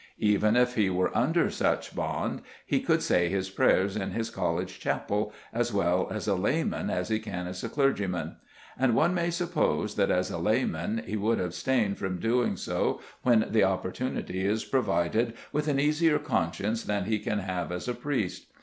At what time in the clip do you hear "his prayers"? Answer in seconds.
3.29-3.95